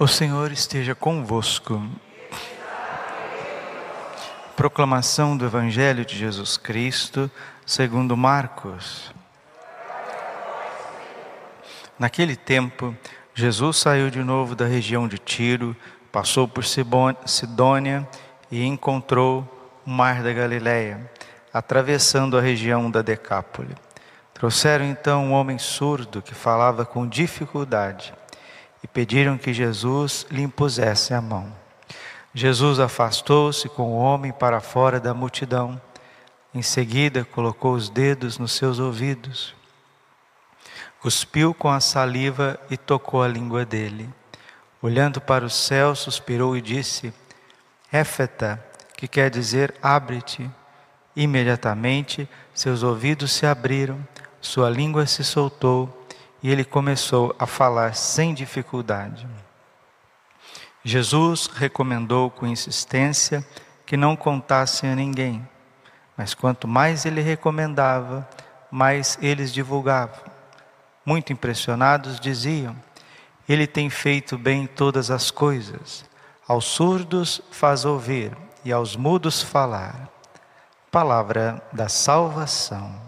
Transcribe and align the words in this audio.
O 0.00 0.06
Senhor 0.06 0.52
esteja 0.52 0.94
convosco. 0.94 1.82
Proclamação 4.54 5.36
do 5.36 5.44
Evangelho 5.44 6.04
de 6.04 6.16
Jesus 6.16 6.56
Cristo, 6.56 7.28
segundo 7.66 8.16
Marcos. 8.16 9.12
Naquele 11.98 12.36
tempo, 12.36 12.96
Jesus 13.34 13.78
saiu 13.78 14.08
de 14.08 14.22
novo 14.22 14.54
da 14.54 14.66
região 14.66 15.08
de 15.08 15.18
Tiro, 15.18 15.74
passou 16.12 16.46
por 16.46 16.62
Sidônia 16.64 18.08
e 18.52 18.64
encontrou 18.64 19.80
o 19.84 19.90
mar 19.90 20.22
da 20.22 20.32
Galileia, 20.32 21.10
atravessando 21.52 22.38
a 22.38 22.40
região 22.40 22.88
da 22.88 23.02
Decápole. 23.02 23.74
Trouxeram 24.32 24.84
então 24.84 25.24
um 25.24 25.32
homem 25.32 25.58
surdo 25.58 26.22
que 26.22 26.36
falava 26.36 26.86
com 26.86 27.04
dificuldade 27.04 28.14
e 28.82 28.86
pediram 28.86 29.36
que 29.36 29.52
Jesus 29.52 30.26
lhe 30.30 30.42
impusesse 30.42 31.12
a 31.12 31.20
mão. 31.20 31.52
Jesus 32.34 32.78
afastou-se 32.78 33.68
com 33.68 33.92
o 33.92 33.96
homem 33.96 34.32
para 34.32 34.60
fora 34.60 35.00
da 35.00 35.12
multidão. 35.12 35.80
Em 36.54 36.62
seguida, 36.62 37.24
colocou 37.24 37.74
os 37.74 37.90
dedos 37.90 38.38
nos 38.38 38.52
seus 38.52 38.78
ouvidos, 38.78 39.54
cuspiu 41.00 41.52
com 41.52 41.68
a 41.68 41.80
saliva 41.80 42.58
e 42.70 42.76
tocou 42.76 43.22
a 43.22 43.28
língua 43.28 43.64
dele. 43.64 44.08
Olhando 44.80 45.20
para 45.20 45.44
o 45.44 45.50
céu, 45.50 45.94
suspirou 45.94 46.56
e 46.56 46.60
disse: 46.60 47.12
Éfeta, 47.90 48.64
que 48.96 49.08
quer 49.08 49.30
dizer 49.30 49.74
abre-te. 49.82 50.48
Imediatamente 51.16 52.28
seus 52.54 52.84
ouvidos 52.84 53.32
se 53.32 53.44
abriram, 53.44 53.98
sua 54.40 54.70
língua 54.70 55.04
se 55.04 55.24
soltou 55.24 55.97
e 56.42 56.50
ele 56.50 56.64
começou 56.64 57.34
a 57.38 57.46
falar 57.46 57.94
sem 57.94 58.32
dificuldade. 58.34 59.26
Jesus 60.84 61.46
recomendou 61.46 62.30
com 62.30 62.46
insistência 62.46 63.44
que 63.84 63.96
não 63.96 64.14
contassem 64.14 64.90
a 64.90 64.94
ninguém, 64.94 65.46
mas 66.16 66.34
quanto 66.34 66.68
mais 66.68 67.04
ele 67.04 67.20
recomendava, 67.20 68.28
mais 68.70 69.18
eles 69.20 69.52
divulgavam. 69.52 70.24
Muito 71.04 71.32
impressionados 71.32 72.20
diziam: 72.20 72.76
Ele 73.48 73.66
tem 73.66 73.88
feito 73.88 74.36
bem 74.36 74.66
todas 74.66 75.10
as 75.10 75.30
coisas. 75.30 76.04
Aos 76.46 76.64
surdos 76.64 77.40
faz 77.50 77.84
ouvir 77.84 78.36
e 78.64 78.72
aos 78.72 78.96
mudos 78.96 79.42
falar. 79.42 80.08
Palavra 80.90 81.62
da 81.72 81.88
salvação. 81.88 83.07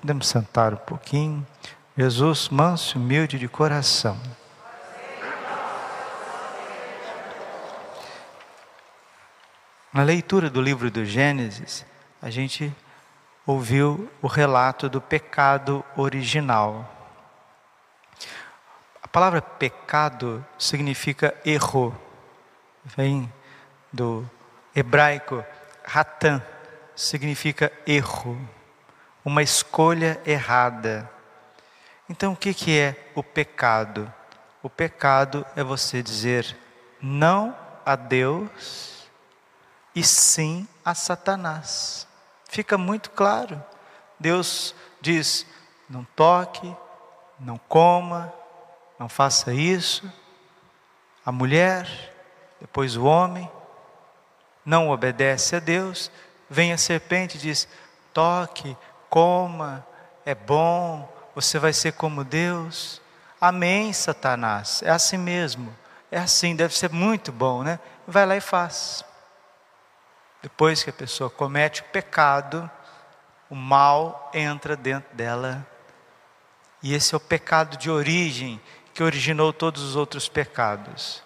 Podemos 0.00 0.28
sentar 0.28 0.72
um 0.72 0.78
pouquinho. 0.78 1.46
Jesus, 1.94 2.48
manso 2.48 2.96
e 2.96 3.00
humilde 3.00 3.38
de 3.38 3.46
coração. 3.46 4.18
Na 9.92 10.02
leitura 10.02 10.48
do 10.48 10.62
livro 10.62 10.90
do 10.90 11.04
Gênesis, 11.04 11.84
a 12.22 12.30
gente 12.30 12.74
ouviu 13.46 14.10
o 14.22 14.26
relato 14.26 14.88
do 14.88 15.02
pecado 15.02 15.84
original. 15.94 16.90
A 19.02 19.08
palavra 19.08 19.42
pecado 19.42 20.42
significa 20.58 21.34
erro. 21.44 21.94
Vem 22.96 23.30
do 23.92 24.26
hebraico 24.74 25.44
ratan, 25.84 26.42
significa 26.96 27.70
erro 27.86 28.40
uma 29.24 29.42
escolha 29.42 30.20
errada. 30.24 31.10
Então, 32.08 32.32
o 32.32 32.36
que, 32.36 32.78
é 32.78 33.10
o 33.14 33.22
pecado? 33.22 34.12
O 34.62 34.68
pecado 34.68 35.46
é 35.54 35.62
você 35.62 36.02
dizer 36.02 36.56
não 37.00 37.56
a 37.84 37.96
Deus 37.96 39.08
e 39.94 40.02
sim 40.02 40.66
a 40.84 40.94
Satanás. 40.94 42.06
Fica 42.48 42.76
muito 42.76 43.10
claro. 43.10 43.62
Deus 44.18 44.74
diz: 45.00 45.46
não 45.88 46.04
toque, 46.16 46.74
não 47.38 47.58
coma, 47.58 48.32
não 48.98 49.08
faça 49.08 49.52
isso. 49.54 50.12
A 51.24 51.32
mulher, 51.32 51.86
depois 52.60 52.96
o 52.96 53.04
homem, 53.04 53.50
não 54.64 54.90
obedece 54.90 55.56
a 55.56 55.60
Deus. 55.60 56.10
Vem 56.48 56.72
a 56.72 56.78
serpente 56.78 57.36
e 57.36 57.40
diz: 57.40 57.68
toque, 58.12 58.76
coma, 59.10 59.86
é 60.24 60.34
bom, 60.34 61.12
você 61.34 61.58
vai 61.58 61.72
ser 61.72 61.92
como 61.92 62.24
Deus. 62.24 63.02
Amém, 63.40 63.92
Satanás. 63.92 64.82
É 64.82 64.90
assim 64.90 65.18
mesmo. 65.18 65.76
É 66.10 66.18
assim, 66.18 66.56
deve 66.56 66.76
ser 66.76 66.90
muito 66.90 67.30
bom, 67.30 67.62
né? 67.62 67.78
Vai 68.06 68.24
lá 68.24 68.36
e 68.36 68.40
faz. 68.40 69.04
Depois 70.42 70.82
que 70.82 70.90
a 70.90 70.92
pessoa 70.92 71.28
comete 71.28 71.82
o 71.82 71.84
pecado, 71.84 72.70
o 73.50 73.54
mal 73.54 74.30
entra 74.32 74.76
dentro 74.76 75.14
dela. 75.14 75.66
E 76.82 76.94
esse 76.94 77.14
é 77.14 77.16
o 77.16 77.20
pecado 77.20 77.76
de 77.76 77.90
origem 77.90 78.60
que 78.94 79.02
originou 79.02 79.52
todos 79.52 79.82
os 79.82 79.96
outros 79.96 80.28
pecados. 80.28 81.22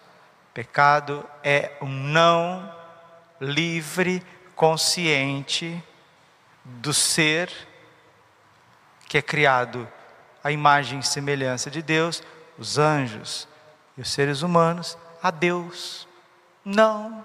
Pecado 0.52 1.24
é 1.42 1.72
um 1.80 1.88
não 1.88 2.74
livre, 3.40 4.22
consciente 4.54 5.82
do 6.64 6.94
ser 6.94 7.50
que 9.06 9.18
é 9.18 9.22
criado 9.22 9.88
à 10.42 10.50
imagem 10.50 10.98
e 10.98 11.02
semelhança 11.02 11.70
de 11.70 11.82
Deus, 11.82 12.22
os 12.58 12.78
anjos 12.78 13.48
e 13.96 14.00
os 14.00 14.10
seres 14.10 14.42
humanos, 14.42 14.98
a 15.22 15.30
Deus. 15.30 16.08
Não. 16.64 17.24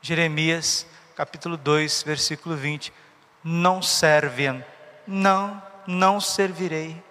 Jeremias, 0.00 0.86
capítulo 1.16 1.56
2, 1.56 2.02
versículo 2.02 2.56
20. 2.56 2.92
Não 3.42 3.82
servem. 3.82 4.64
Não, 5.06 5.62
não 5.86 6.20
servirei. 6.20 7.02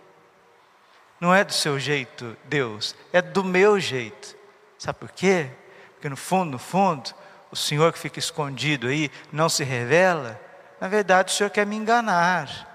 Não 1.19 1.33
é 1.33 1.43
do 1.43 1.53
seu 1.53 1.79
jeito, 1.79 2.35
Deus, 2.43 2.95
é 3.13 3.21
do 3.21 3.45
meu 3.45 3.79
jeito. 3.79 4.35
Sabe 4.77 4.99
por 4.99 5.11
quê? 5.11 5.49
Porque 5.93 6.09
no 6.09 6.17
fundo, 6.17 6.51
no 6.51 6.59
fundo, 6.59 7.15
o 7.49 7.55
Senhor 7.55 7.93
que 7.93 7.99
fica 7.99 8.19
escondido 8.19 8.87
aí 8.87 9.09
não 9.31 9.47
se 9.47 9.63
revela. 9.63 10.37
Na 10.81 10.89
verdade, 10.89 11.31
o 11.31 11.33
Senhor 11.33 11.49
quer 11.49 11.65
me 11.65 11.77
enganar. 11.77 12.72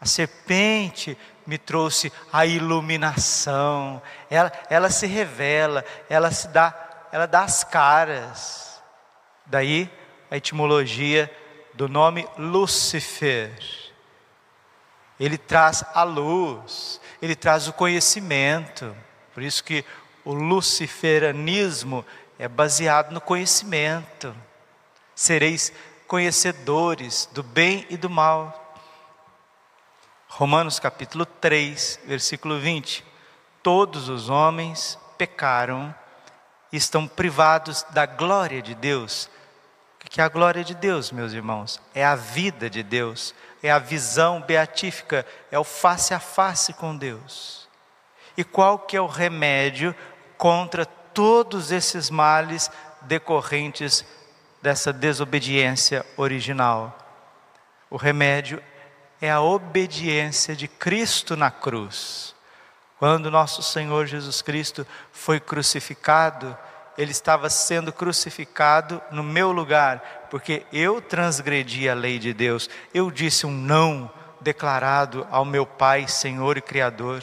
A 0.00 0.06
serpente 0.06 1.16
me 1.46 1.58
trouxe 1.58 2.12
a 2.32 2.46
iluminação. 2.46 4.00
Ela, 4.30 4.52
ela 4.70 4.88
se 4.88 5.06
revela, 5.06 5.84
ela 6.08 6.30
se 6.30 6.48
dá, 6.48 6.74
ela 7.12 7.26
dá 7.26 7.42
as 7.42 7.62
caras. 7.64 8.80
Daí 9.44 9.90
a 10.30 10.36
etimologia 10.36 11.30
do 11.74 11.88
nome 11.88 12.26
Lúcifer. 12.38 13.52
Ele 15.18 15.36
traz 15.36 15.84
a 15.92 16.02
luz, 16.02 17.00
ele 17.20 17.36
traz 17.36 17.68
o 17.68 17.72
conhecimento. 17.72 18.96
Por 19.34 19.42
isso 19.42 19.62
que 19.62 19.84
o 20.24 20.32
luciferanismo 20.32 22.04
é 22.38 22.48
baseado 22.48 23.12
no 23.12 23.20
conhecimento. 23.20 24.34
Sereis 25.14 25.72
conhecedores 26.06 27.28
do 27.32 27.42
bem 27.42 27.86
e 27.90 27.96
do 27.96 28.08
mal. 28.08 28.59
Romanos 30.32 30.78
capítulo 30.78 31.26
3, 31.26 32.00
versículo 32.06 32.58
20. 32.58 33.04
Todos 33.64 34.08
os 34.08 34.30
homens 34.30 34.96
pecaram 35.18 35.92
e 36.72 36.76
estão 36.76 37.06
privados 37.06 37.84
da 37.90 38.06
glória 38.06 38.62
de 38.62 38.74
Deus. 38.76 39.28
O 39.96 40.08
que 40.08 40.20
é 40.20 40.24
a 40.24 40.28
glória 40.28 40.62
de 40.62 40.72
Deus, 40.72 41.10
meus 41.10 41.32
irmãos? 41.32 41.82
É 41.92 42.04
a 42.04 42.14
vida 42.14 42.70
de 42.70 42.82
Deus, 42.82 43.34
é 43.60 43.72
a 43.72 43.80
visão 43.80 44.40
beatífica, 44.40 45.26
é 45.50 45.58
o 45.58 45.64
face 45.64 46.14
a 46.14 46.20
face 46.20 46.72
com 46.74 46.96
Deus. 46.96 47.68
E 48.36 48.44
qual 48.44 48.78
que 48.78 48.96
é 48.96 49.00
o 49.00 49.08
remédio 49.08 49.94
contra 50.38 50.86
todos 50.86 51.72
esses 51.72 52.08
males 52.08 52.70
decorrentes 53.02 54.06
dessa 54.62 54.92
desobediência 54.92 56.06
original? 56.16 56.96
O 57.90 57.96
remédio 57.96 58.62
é 59.20 59.30
a 59.30 59.40
obediência 59.40 60.56
de 60.56 60.66
Cristo 60.66 61.36
na 61.36 61.50
cruz. 61.50 62.34
Quando 62.98 63.30
nosso 63.30 63.62
Senhor 63.62 64.06
Jesus 64.06 64.42
Cristo 64.42 64.86
foi 65.12 65.40
crucificado, 65.40 66.56
ele 66.96 67.12
estava 67.12 67.48
sendo 67.48 67.92
crucificado 67.92 69.00
no 69.10 69.22
meu 69.22 69.52
lugar, 69.52 70.26
porque 70.30 70.66
eu 70.72 71.00
transgredi 71.00 71.88
a 71.88 71.94
lei 71.94 72.18
de 72.18 72.34
Deus, 72.34 72.68
eu 72.92 73.10
disse 73.10 73.46
um 73.46 73.50
não 73.50 74.10
declarado 74.40 75.26
ao 75.30 75.44
meu 75.44 75.64
Pai, 75.64 76.08
Senhor 76.08 76.56
e 76.56 76.62
Criador. 76.62 77.22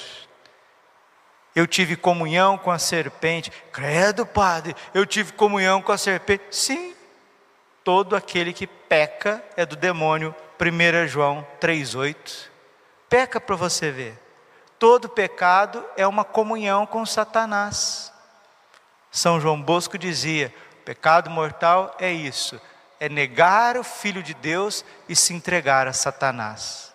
Eu 1.56 1.66
tive 1.66 1.96
comunhão 1.96 2.58
com 2.58 2.72
a 2.72 2.80
serpente, 2.80 3.52
credo, 3.72 4.26
Padre, 4.26 4.76
eu 4.94 5.06
tive 5.06 5.34
comunhão 5.34 5.82
com 5.82 5.92
a 5.92 5.98
serpente. 5.98 6.44
Sim, 6.52 6.94
todo 7.84 8.16
aquele 8.16 8.54
que 8.54 8.68
peca 8.68 9.44
é 9.56 9.66
do 9.66 9.76
demônio, 9.76 10.36
1 10.60 11.08
João 11.08 11.46
3,8. 11.62 12.50
Peca 13.10 13.40
para 13.40 13.56
você 13.56 13.92
ver. 13.92 14.20
Todo 14.80 15.10
pecado 15.10 15.84
é 15.96 16.06
uma 16.06 16.24
comunhão 16.24 16.86
com 16.86 17.06
Satanás. 17.06 18.12
São 19.12 19.40
João 19.40 19.62
Bosco 19.62 19.98
dizia: 19.98 20.54
pecado 20.86 21.30
mortal 21.30 21.96
é 22.00 22.12
isso, 22.12 22.62
é 23.00 23.10
negar 23.10 23.78
o 23.78 23.84
Filho 23.84 24.22
de 24.22 24.34
Deus 24.34 24.86
e 25.10 25.16
se 25.16 25.34
entregar 25.34 25.88
a 25.88 25.94
Satanás. 25.94 26.94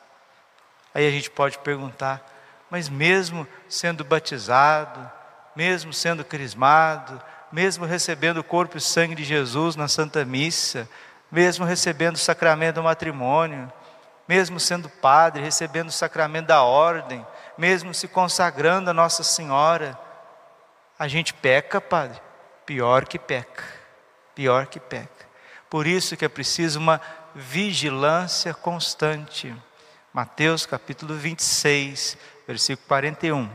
Aí 0.94 1.06
a 1.06 1.11
gente 1.11 1.31
pode 1.31 1.59
perguntar, 1.59 2.23
mas 2.70 2.88
mesmo 2.88 3.47
sendo 3.69 4.05
batizado, 4.05 5.11
mesmo 5.56 5.93
sendo 5.93 6.25
crismado, 6.25 7.20
mesmo 7.50 7.85
recebendo 7.85 8.38
o 8.38 8.44
corpo 8.44 8.79
e 8.79 8.81
sangue 8.81 9.14
de 9.14 9.25
Jesus 9.25 9.76
na 9.76 9.88
Santa 9.88 10.25
Missa, 10.25 10.88
mesmo 11.32 11.64
recebendo 11.64 12.17
o 12.17 12.19
sacramento 12.19 12.75
do 12.75 12.82
matrimônio, 12.82 13.73
mesmo 14.29 14.61
sendo 14.61 14.88
padre, 14.88 15.43
recebendo 15.43 15.88
o 15.88 15.93
sacramento 15.93 16.49
da 16.49 16.62
ordem, 16.62 17.26
mesmo 17.56 17.94
se 17.94 18.06
consagrando 18.06 18.90
a 18.90 18.94
Nossa 18.94 19.25
Senhora, 19.25 19.99
a 20.99 21.08
gente 21.08 21.32
peca, 21.32 21.81
Padre, 21.81 22.20
pior 22.67 23.06
que 23.06 23.19
peca, 23.19 23.64
pior 24.34 24.67
que 24.67 24.79
peca. 24.79 25.26
Por 25.70 25.87
isso 25.87 26.17
que 26.19 26.25
é 26.25 26.29
preciso 26.29 26.79
uma 26.79 27.00
vigilância 27.35 28.52
constante. 28.52 29.55
Mateus 30.12 30.67
capítulo 30.67 31.14
26, 31.14 32.19
versículo 32.46 32.87
41. 32.87 33.50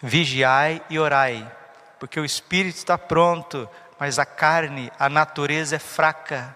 Vigiai 0.00 0.80
e 0.88 0.98
orai, 0.98 1.50
porque 1.98 2.20
o 2.20 2.24
espírito 2.24 2.76
está 2.76 2.96
pronto, 2.96 3.68
mas 4.04 4.18
a 4.18 4.26
carne, 4.26 4.92
a 4.98 5.08
natureza 5.08 5.76
é 5.76 5.78
fraca. 5.78 6.54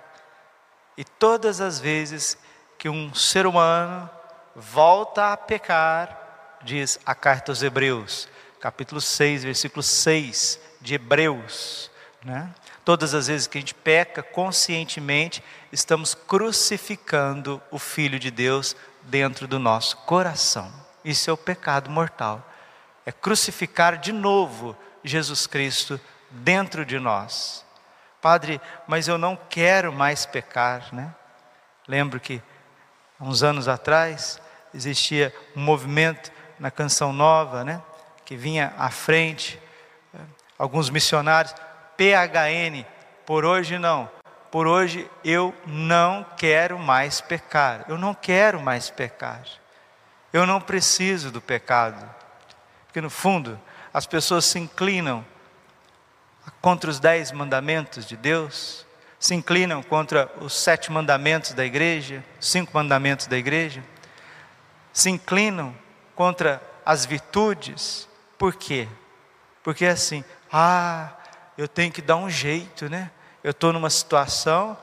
E 0.98 1.02
todas 1.02 1.62
as 1.62 1.80
vezes 1.80 2.36
que 2.76 2.90
um 2.90 3.14
ser 3.14 3.46
humano 3.46 4.10
volta 4.54 5.32
a 5.32 5.36
pecar, 5.38 6.58
diz 6.62 7.00
a 7.06 7.14
carta 7.14 7.50
aos 7.50 7.62
Hebreus, 7.62 8.28
capítulo 8.60 9.00
6, 9.00 9.44
versículo 9.44 9.82
6 9.82 10.60
de 10.82 10.96
Hebreus. 10.96 11.90
Né? 12.22 12.52
Todas 12.84 13.14
as 13.14 13.28
vezes 13.28 13.46
que 13.46 13.56
a 13.56 13.62
gente 13.62 13.74
peca 13.74 14.22
conscientemente, 14.22 15.42
estamos 15.72 16.14
crucificando 16.14 17.62
o 17.70 17.78
Filho 17.78 18.18
de 18.18 18.30
Deus 18.30 18.76
dentro 19.04 19.48
do 19.48 19.58
nosso 19.58 19.96
coração. 19.96 20.70
Isso 21.02 21.30
é 21.30 21.32
o 21.32 21.36
pecado 21.38 21.88
mortal. 21.88 22.46
É 23.06 23.10
crucificar 23.10 23.96
de 23.96 24.12
novo 24.12 24.76
Jesus 25.02 25.46
Cristo 25.46 25.98
dentro 26.30 26.84
de 26.84 26.98
nós. 26.98 27.64
Padre, 28.20 28.60
mas 28.86 29.08
eu 29.08 29.16
não 29.16 29.38
quero 29.48 29.92
mais 29.92 30.26
pecar, 30.26 30.92
né? 30.92 31.14
Lembro 31.86 32.20
que 32.20 32.42
uns 33.20 33.42
anos 33.42 33.68
atrás 33.68 34.40
existia 34.74 35.34
um 35.56 35.60
movimento 35.60 36.30
na 36.58 36.70
Canção 36.70 37.12
Nova, 37.12 37.64
né? 37.64 37.80
que 38.28 38.36
vinha 38.36 38.74
à 38.76 38.90
frente, 38.90 39.58
eh, 40.14 40.18
alguns 40.58 40.90
missionários, 40.90 41.54
PHN, 41.96 42.84
por 43.24 43.42
hoje 43.42 43.78
não, 43.78 44.10
por 44.50 44.66
hoje 44.66 45.10
eu 45.24 45.54
não 45.66 46.26
quero 46.36 46.78
mais 46.78 47.22
pecar, 47.22 47.86
eu 47.88 47.96
não 47.96 48.12
quero 48.12 48.60
mais 48.60 48.90
pecar, 48.90 49.42
eu 50.30 50.46
não 50.46 50.60
preciso 50.60 51.30
do 51.30 51.40
pecado, 51.40 52.06
porque 52.84 53.00
no 53.00 53.08
fundo 53.08 53.58
as 53.94 54.06
pessoas 54.06 54.44
se 54.44 54.58
inclinam 54.58 55.24
contra 56.60 56.90
os 56.90 57.00
dez 57.00 57.32
mandamentos 57.32 58.06
de 58.06 58.16
Deus, 58.16 58.86
se 59.18 59.34
inclinam 59.34 59.82
contra 59.82 60.30
os 60.40 60.54
sete 60.54 60.92
mandamentos 60.92 61.52
da 61.52 61.64
igreja, 61.64 62.24
cinco 62.40 62.70
mandamentos 62.74 63.26
da 63.26 63.36
igreja, 63.36 63.82
se 64.92 65.10
inclinam 65.10 65.74
contra 66.14 66.62
as 66.84 67.04
virtudes, 67.04 68.08
por 68.36 68.54
quê? 68.54 68.88
Porque 69.62 69.84
é 69.84 69.90
assim, 69.90 70.24
ah, 70.52 71.12
eu 71.56 71.68
tenho 71.68 71.92
que 71.92 72.00
dar 72.00 72.16
um 72.16 72.30
jeito, 72.30 72.88
né? 72.88 73.10
Eu 73.42 73.50
estou 73.50 73.72
numa 73.72 73.90
situação, 73.90 74.76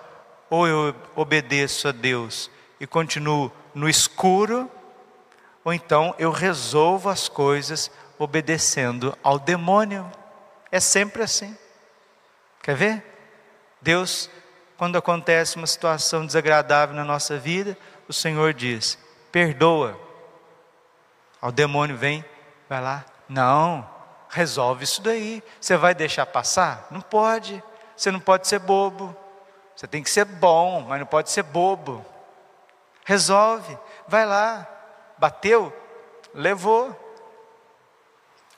ou 0.49 0.67
eu 0.67 0.95
obedeço 1.15 1.87
a 1.87 1.91
Deus 1.91 2.49
e 2.79 2.85
continuo 2.85 3.51
no 3.73 3.89
escuro, 3.89 4.69
ou 5.63 5.73
então 5.73 6.13
eu 6.19 6.31
resolvo 6.31 7.09
as 7.09 7.27
coisas 7.27 7.89
obedecendo 8.19 9.17
ao 9.23 9.39
demônio. 9.39 10.09
É 10.75 10.79
sempre 10.81 11.23
assim. 11.23 11.57
Quer 12.61 12.75
ver? 12.75 13.03
Deus, 13.79 14.29
quando 14.75 14.97
acontece 14.97 15.55
uma 15.55 15.65
situação 15.65 16.25
desagradável 16.25 16.93
na 16.93 17.05
nossa 17.05 17.37
vida, 17.37 17.77
o 18.09 18.11
Senhor 18.11 18.53
diz: 18.53 18.97
perdoa. 19.31 19.97
Ao 21.39 21.49
demônio 21.49 21.95
vem, 21.95 22.25
vai 22.67 22.81
lá, 22.81 23.05
não, 23.29 23.89
resolve 24.27 24.83
isso 24.83 25.01
daí. 25.01 25.41
Você 25.61 25.77
vai 25.77 25.95
deixar 25.95 26.25
passar? 26.25 26.87
Não 26.91 26.99
pode. 26.99 27.63
Você 27.95 28.11
não 28.11 28.19
pode 28.19 28.45
ser 28.45 28.59
bobo. 28.59 29.15
Você 29.77 29.87
tem 29.87 30.03
que 30.03 30.09
ser 30.09 30.25
bom, 30.25 30.81
mas 30.81 30.99
não 30.99 31.07
pode 31.07 31.31
ser 31.31 31.43
bobo. 31.43 32.05
Resolve, 33.05 33.79
vai 34.09 34.25
lá. 34.25 34.67
Bateu, 35.17 35.73
levou. 36.33 37.01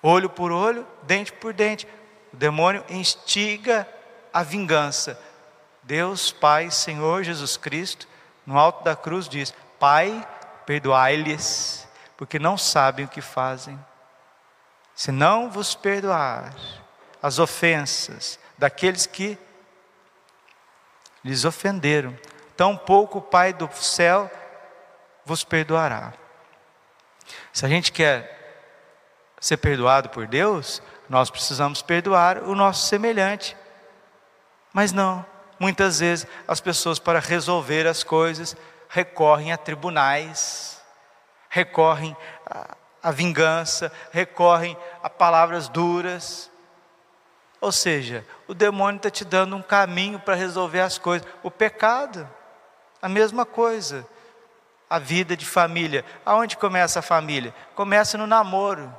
Olho 0.01 0.31
por 0.31 0.51
olho, 0.51 0.87
dente 1.03 1.31
por 1.31 1.53
dente. 1.53 1.87
O 2.37 2.39
demônio 2.39 2.85
instiga 2.87 3.85
a 4.31 4.43
vingança. 4.43 5.19
Deus, 5.83 6.31
Pai, 6.31 6.69
Senhor 6.69 7.23
Jesus 7.23 7.57
Cristo, 7.57 8.07
no 8.45 8.57
alto 8.57 8.83
da 8.83 8.95
cruz 8.95 9.27
diz: 9.27 9.53
Pai, 9.77 10.25
perdoai-lhes, 10.65 11.85
porque 12.15 12.39
não 12.39 12.57
sabem 12.57 13.05
o 13.05 13.09
que 13.09 13.19
fazem 13.19 13.77
se 14.97 15.11
não 15.11 15.47
vos 15.47 15.75
perdoar 15.75 16.55
as 17.21 17.37
ofensas 17.37 18.39
daqueles 18.57 19.05
que 19.05 19.37
lhes 21.23 21.45
ofenderam, 21.45 22.17
tampouco 22.55 23.19
o 23.19 23.21
Pai 23.21 23.53
do 23.53 23.69
céu 23.75 24.29
vos 25.23 25.43
perdoará. 25.43 26.13
Se 27.53 27.63
a 27.63 27.69
gente 27.69 27.91
quer 27.91 29.35
ser 29.39 29.57
perdoado 29.57 30.09
por 30.09 30.25
Deus, 30.25 30.81
nós 31.09 31.29
precisamos 31.29 31.81
perdoar 31.81 32.43
o 32.43 32.55
nosso 32.55 32.87
semelhante. 32.87 33.55
Mas 34.73 34.91
não, 34.91 35.25
muitas 35.59 35.99
vezes 35.99 36.27
as 36.47 36.59
pessoas, 36.59 36.99
para 36.99 37.19
resolver 37.19 37.87
as 37.87 38.03
coisas, 38.03 38.55
recorrem 38.89 39.51
a 39.51 39.57
tribunais, 39.57 40.81
recorrem 41.49 42.15
a 43.01 43.11
vingança, 43.11 43.91
recorrem 44.11 44.77
a 45.01 45.09
palavras 45.09 45.67
duras. 45.69 46.51
Ou 47.59 47.71
seja, 47.71 48.25
o 48.47 48.53
demônio 48.53 48.97
está 48.97 49.09
te 49.09 49.25
dando 49.25 49.55
um 49.55 49.61
caminho 49.61 50.19
para 50.19 50.35
resolver 50.35 50.81
as 50.81 50.97
coisas. 50.97 51.27
O 51.41 51.49
pecado, 51.49 52.29
a 53.01 53.09
mesma 53.09 53.45
coisa. 53.45 54.05
A 54.89 54.99
vida 54.99 55.35
de 55.35 55.45
família. 55.45 56.05
Aonde 56.25 56.55
começa 56.55 56.99
a 56.99 57.01
família? 57.01 57.53
Começa 57.75 58.17
no 58.17 58.27
namoro. 58.27 58.93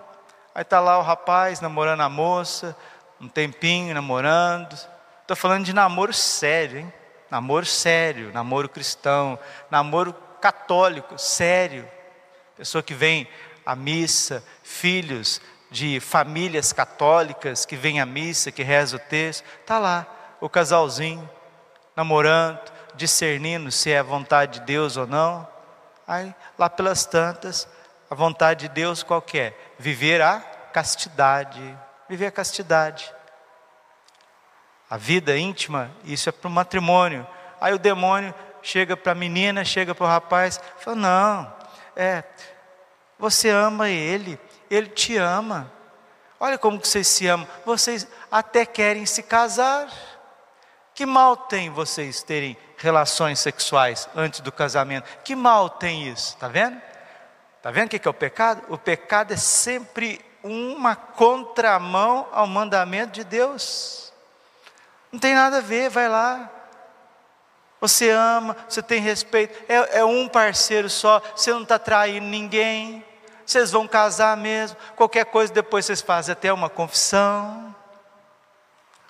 Aí 0.58 0.62
está 0.62 0.80
lá 0.80 0.98
o 0.98 1.02
rapaz 1.02 1.60
namorando 1.60 2.00
a 2.00 2.08
moça, 2.08 2.76
um 3.20 3.28
tempinho 3.28 3.94
namorando. 3.94 4.76
Estou 5.22 5.36
falando 5.36 5.64
de 5.64 5.72
namoro 5.72 6.12
sério, 6.12 6.80
hein? 6.80 6.92
Namoro 7.30 7.64
sério, 7.64 8.32
namoro 8.32 8.68
cristão, 8.68 9.38
namoro 9.70 10.12
católico, 10.40 11.16
sério. 11.16 11.88
Pessoa 12.56 12.82
que 12.82 12.92
vem 12.92 13.28
a 13.64 13.76
missa, 13.76 14.42
filhos 14.64 15.40
de 15.70 16.00
famílias 16.00 16.72
católicas 16.72 17.64
que 17.64 17.76
vêm 17.76 18.00
à 18.00 18.04
missa, 18.04 18.50
que 18.50 18.64
reza 18.64 18.96
o 18.96 18.98
texto, 18.98 19.44
está 19.60 19.78
lá 19.78 20.04
o 20.40 20.48
casalzinho, 20.48 21.30
namorando, 21.94 22.58
discernindo 22.96 23.70
se 23.70 23.92
é 23.92 24.02
vontade 24.02 24.58
de 24.58 24.66
Deus 24.66 24.96
ou 24.96 25.06
não. 25.06 25.46
Aí, 26.04 26.34
lá 26.58 26.68
pelas 26.68 27.06
tantas, 27.06 27.68
a 28.10 28.14
vontade 28.14 28.68
de 28.68 28.74
Deus 28.74 29.02
qual 29.02 29.24
é? 29.34 29.52
Viver 29.78 30.22
a 30.22 30.40
castidade. 30.72 31.78
Viver 32.08 32.26
a 32.26 32.32
castidade. 32.32 33.12
A 34.88 34.96
vida 34.96 35.36
íntima, 35.36 35.90
isso 36.04 36.28
é 36.28 36.32
para 36.32 36.48
o 36.48 36.50
matrimônio. 36.50 37.26
Aí 37.60 37.74
o 37.74 37.78
demônio 37.78 38.34
chega 38.62 38.96
para 38.96 39.12
a 39.12 39.14
menina, 39.14 39.64
chega 39.64 39.94
para 39.94 40.04
o 40.04 40.08
rapaz, 40.08 40.58
fala: 40.78 40.96
Não, 40.96 41.54
é, 41.94 42.24
você 43.18 43.50
ama 43.50 43.90
ele, 43.90 44.38
Ele 44.70 44.88
te 44.88 45.16
ama. 45.16 45.70
Olha 46.40 46.56
como 46.56 46.78
que 46.78 46.86
vocês 46.86 47.06
se 47.08 47.26
amam. 47.26 47.48
Vocês 47.66 48.06
até 48.30 48.64
querem 48.64 49.04
se 49.04 49.22
casar. 49.22 49.88
Que 50.94 51.04
mal 51.04 51.36
tem 51.36 51.70
vocês 51.70 52.22
terem 52.22 52.56
relações 52.76 53.40
sexuais 53.40 54.08
antes 54.14 54.40
do 54.40 54.50
casamento? 54.50 55.08
Que 55.22 55.34
mal 55.34 55.68
tem 55.68 56.08
isso? 56.08 56.34
Está 56.34 56.48
vendo? 56.48 56.80
Está 57.58 57.72
vendo 57.72 57.86
o 57.86 57.90
que 57.90 58.06
é 58.06 58.10
o 58.10 58.14
pecado? 58.14 58.62
O 58.68 58.78
pecado 58.78 59.34
é 59.34 59.36
sempre 59.36 60.24
uma 60.42 60.94
contramão 60.94 62.28
ao 62.32 62.46
mandamento 62.46 63.12
de 63.12 63.24
Deus. 63.24 64.12
Não 65.10 65.18
tem 65.18 65.34
nada 65.34 65.58
a 65.58 65.60
ver, 65.60 65.90
vai 65.90 66.08
lá. 66.08 66.50
Você 67.80 68.10
ama, 68.10 68.56
você 68.68 68.82
tem 68.82 69.00
respeito, 69.00 69.56
é, 69.68 69.98
é 69.98 70.04
um 70.04 70.26
parceiro 70.28 70.90
só, 70.90 71.22
você 71.34 71.52
não 71.52 71.62
está 71.62 71.78
traindo 71.78 72.26
ninguém, 72.26 73.04
vocês 73.46 73.70
vão 73.70 73.86
casar 73.86 74.36
mesmo, 74.36 74.76
qualquer 74.96 75.26
coisa 75.26 75.52
depois 75.52 75.86
vocês 75.86 76.00
fazem 76.00 76.32
até 76.32 76.52
uma 76.52 76.68
confissão. 76.68 77.74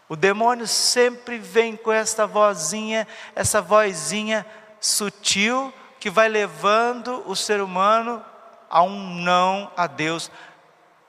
O 0.06 0.14
demônio 0.14 0.66
sempre 0.66 1.38
vem 1.38 1.76
com 1.76 1.90
esta 1.90 2.26
vozinha, 2.26 3.08
essa 3.34 3.62
vozinha 3.62 4.44
sutil 4.78 5.72
que 5.98 6.10
vai 6.10 6.28
levando 6.28 7.22
o 7.26 7.34
ser 7.34 7.62
humano 7.62 8.22
a 8.70 8.82
um 8.82 9.14
não 9.14 9.70
a 9.76 9.87
Deus, 9.87 10.30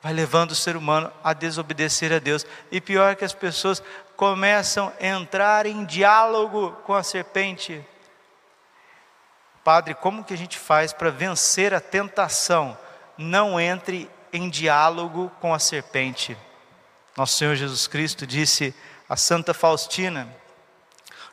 vai 0.01 0.13
levando 0.13 0.51
o 0.51 0.55
ser 0.55 0.75
humano 0.75 1.11
a 1.23 1.33
desobedecer 1.33 2.11
a 2.13 2.19
Deus. 2.19 2.45
E 2.71 2.79
pior 2.79 3.15
que 3.15 3.25
as 3.25 3.33
pessoas 3.33 3.83
começam 4.15 4.91
a 4.99 5.05
entrar 5.05 5.65
em 5.65 5.85
diálogo 5.85 6.71
com 6.83 6.93
a 6.93 7.03
serpente. 7.03 7.85
Padre, 9.63 9.93
como 9.93 10.23
que 10.23 10.33
a 10.33 10.37
gente 10.37 10.57
faz 10.57 10.93
para 10.93 11.09
vencer 11.09 11.73
a 11.73 11.79
tentação? 11.79 12.77
Não 13.17 13.59
entre 13.59 14.09
em 14.31 14.49
diálogo 14.49 15.31
com 15.39 15.53
a 15.53 15.59
serpente. 15.59 16.37
Nosso 17.15 17.37
Senhor 17.37 17.55
Jesus 17.55 17.87
Cristo 17.87 18.25
disse 18.25 18.73
a 19.07 19.15
Santa 19.15 19.53
Faustina, 19.53 20.27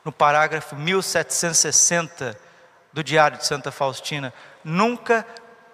no 0.05 0.11
parágrafo 0.11 0.75
1760 0.75 2.39
do 2.93 3.05
Diário 3.05 3.39
de 3.39 3.47
Santa 3.47 3.71
Faustina: 3.71 4.33
nunca 4.65 5.27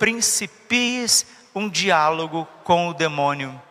principies 0.02 1.25
um 1.54 1.68
diálogo 1.68 2.49
com 2.64 2.88
o 2.88 2.92
demônio. 2.92 3.62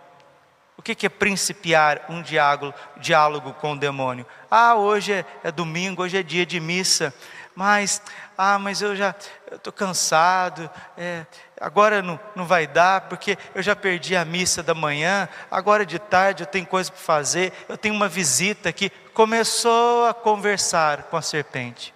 O 0.78 0.82
que 0.82 1.06
é 1.06 1.10
principiar 1.10 2.06
um 2.08 2.22
diálogo, 2.22 2.74
diálogo 2.96 3.54
com 3.56 3.74
o 3.74 3.78
demônio? 3.78 4.26
Ah, 4.50 4.76
hoje 4.76 5.12
é, 5.12 5.26
é 5.44 5.52
domingo, 5.52 6.04
hoje 6.04 6.18
é 6.18 6.24
dia 6.24 6.46
de 6.46 6.58
missa, 6.58 7.14
mas, 7.54 8.02
ah, 8.38 8.58
mas 8.58 8.82
eu 8.82 8.96
já 8.96 9.14
estou 9.52 9.74
cansado, 9.74 10.70
é, 10.98 11.26
agora 11.60 12.02
não, 12.02 12.18
não 12.34 12.46
vai 12.46 12.66
dar, 12.66 13.02
porque 13.10 13.38
eu 13.54 13.62
já 13.62 13.76
perdi 13.76 14.16
a 14.16 14.24
missa 14.24 14.64
da 14.64 14.74
manhã, 14.74 15.28
agora 15.52 15.86
de 15.86 16.00
tarde 16.00 16.44
eu 16.44 16.48
tenho 16.48 16.66
coisa 16.66 16.90
para 16.90 17.02
fazer, 17.02 17.52
eu 17.68 17.78
tenho 17.78 17.94
uma 17.94 18.08
visita 18.08 18.70
aqui. 18.70 18.90
Começou 19.14 20.06
a 20.06 20.14
conversar 20.14 21.04
com 21.04 21.18
a 21.18 21.22
serpente. 21.22 21.94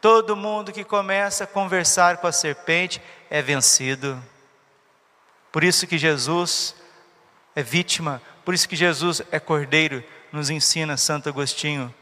Todo 0.00 0.36
mundo 0.36 0.72
que 0.72 0.82
começa 0.82 1.44
a 1.44 1.46
conversar 1.46 2.16
com 2.16 2.26
a 2.28 2.32
serpente 2.32 3.00
é 3.32 3.40
vencido. 3.40 4.22
Por 5.50 5.64
isso 5.64 5.86
que 5.86 5.96
Jesus 5.96 6.74
é 7.56 7.62
vítima, 7.62 8.20
por 8.44 8.52
isso 8.52 8.68
que 8.68 8.76
Jesus 8.76 9.22
é 9.32 9.40
cordeiro, 9.40 10.04
nos 10.30 10.50
ensina 10.50 10.98
Santo 10.98 11.30
Agostinho. 11.30 11.92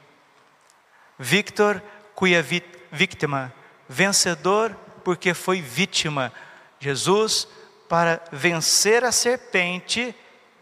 Victor, 1.17 1.81
cuia 2.17 2.45
vítima, 2.91 3.55
vencedor 3.89 4.77
porque 5.05 5.33
foi 5.33 5.63
vítima. 5.63 6.33
Jesus, 6.81 7.47
para 7.89 8.21
vencer 8.33 9.05
a 9.05 9.13
serpente, 9.13 10.13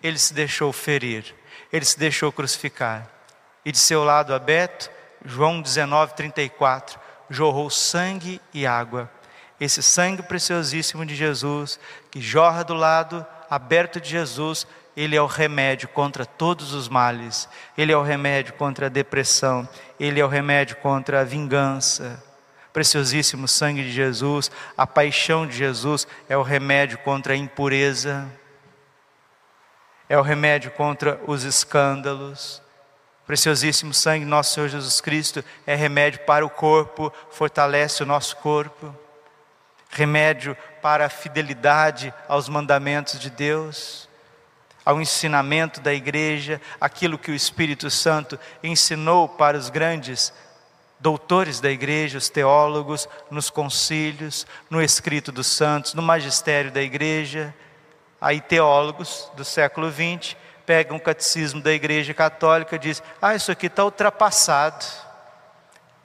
ele 0.03 0.19
se 0.19 0.35
deixou 0.35 0.71
ferir, 0.71 1.35
ele 1.73 1.85
se 1.87 1.99
deixou 1.99 2.31
crucificar. 2.31 3.09
E 3.65 3.73
de 3.73 3.79
seu 3.79 4.05
lado 4.05 4.35
aberto, 4.35 4.91
João 5.25 5.63
19, 5.63 6.13
34, 6.13 7.01
jorrou 7.31 7.71
sangue 7.71 8.39
e 8.53 8.67
água 8.67 9.11
esse 9.61 9.83
sangue 9.83 10.23
preciosíssimo 10.23 11.05
de 11.05 11.17
Jesus, 11.17 11.81
que 12.11 12.21
jorra 12.21 12.63
do 12.63 12.75
lado 12.75 13.27
aberto 13.51 14.01
de 14.01 14.09
Jesus, 14.09 14.67
ele 14.97 15.17
é 15.17 15.23
o 15.23 15.27
remédio 15.27 15.89
contra 15.89 16.25
todos 16.25 16.73
os 16.73 16.89
males, 16.89 17.49
ele 17.77 17.93
é 17.93 17.97
o 17.97 18.03
remédio 18.03 18.55
contra 18.55 18.87
a 18.87 18.89
depressão, 18.91 19.69
ele 19.99 20.21
é 20.21 20.25
o 20.25 20.29
remédio 20.29 20.77
contra 20.77 21.21
a 21.21 21.25
vingança. 21.25 22.23
Preciosíssimo 22.73 23.49
sangue 23.49 23.83
de 23.83 23.91
Jesus, 23.91 24.51
a 24.77 24.87
paixão 24.87 25.47
de 25.47 25.57
Jesus 25.57 26.07
é 26.29 26.37
o 26.37 26.43
remédio 26.43 26.99
contra 26.99 27.33
a 27.33 27.37
impureza, 27.37 28.29
é 30.09 30.17
o 30.17 30.23
remédio 30.23 30.71
contra 30.71 31.21
os 31.27 31.43
escândalos. 31.43 32.63
Preciosíssimo 33.27 33.93
sangue, 33.93 34.25
nosso 34.25 34.55
Senhor 34.55 34.69
Jesus 34.69 35.01
Cristo, 35.01 35.45
é 35.67 35.75
remédio 35.75 36.21
para 36.21 36.47
o 36.47 36.51
corpo, 36.51 37.13
fortalece 37.31 38.05
o 38.05 38.07
nosso 38.07 38.37
corpo 38.37 38.95
remédio 39.99 40.57
para 40.81 41.07
a 41.07 41.09
fidelidade 41.09 42.15
aos 42.29 42.49
mandamentos 42.49 43.19
de 43.19 43.31
Deus, 43.31 44.09
ao 44.85 45.01
ensinamento 45.01 45.81
da 45.81 45.93
igreja, 45.93 46.61
aquilo 46.81 47.19
que 47.19 47.33
o 47.33 47.35
Espírito 47.35 47.91
Santo 47.91 48.39
ensinou 48.63 49.29
para 49.29 49.59
os 49.59 49.69
grandes 49.69 50.33
doutores 51.01 51.61
da 51.61 51.69
igreja, 51.69 52.17
os 52.17 52.29
teólogos, 52.29 53.09
nos 53.29 53.51
concílios, 53.51 54.47
no 54.71 54.81
escrito 54.81 55.33
dos 55.33 55.49
santos, 55.49 55.95
no 55.95 56.03
magistério 56.03 56.71
da 56.71 56.81
igreja. 56.81 57.53
Aí, 58.21 58.41
teólogos 58.41 59.31
do 59.35 59.45
século 59.45 59.91
XX 59.91 60.37
pegam 60.65 60.97
o 60.97 61.01
catecismo 61.01 61.61
da 61.61 61.73
igreja 61.73 62.15
católica 62.15 62.77
e 62.77 62.79
dizem: 62.79 63.05
Ah, 63.21 63.35
isso 63.35 63.51
aqui 63.51 63.67
está 63.67 63.85
ultrapassado. 63.85 64.85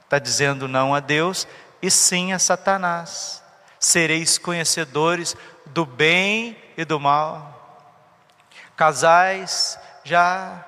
Está 0.02 0.18
dizendo 0.18 0.68
não 0.68 0.94
a 0.94 1.00
Deus 1.00 1.46
e 1.80 1.90
sim 1.90 2.32
a 2.32 2.38
Satanás 2.38 3.43
sereis 3.84 4.38
conhecedores 4.38 5.36
do 5.66 5.84
bem 5.84 6.56
e 6.76 6.84
do 6.84 6.98
mal. 6.98 7.52
Casais 8.76 9.78
já 10.02 10.64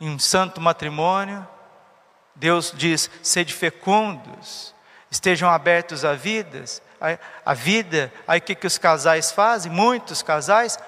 em 0.00 0.18
santo 0.18 0.60
matrimônio, 0.60 1.46
Deus 2.34 2.72
diz: 2.74 3.10
sede 3.22 3.52
fecundos, 3.52 4.74
estejam 5.10 5.48
abertos 5.48 6.04
à 6.04 6.14
vidas, 6.14 6.82
a, 7.44 7.54
vida. 7.54 8.12
Aí 8.26 8.38
o 8.38 8.42
que, 8.42 8.54
que 8.54 8.66
os 8.66 8.78
casais 8.78 9.32
fazem? 9.32 9.72
Muitos 9.72 10.22
casais, 10.22 10.78